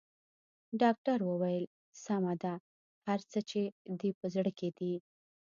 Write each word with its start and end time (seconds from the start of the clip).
ډاکټر 0.81 1.17
وويل 1.29 1.65
سمه 2.05 2.33
ده 2.43 2.53
هر 3.05 3.19
څه 3.31 3.39
چې 3.49 3.61
دې 3.99 4.11
په 4.19 4.25
زړه 4.35 4.51
کې 4.59 4.69
دي. 4.77 4.93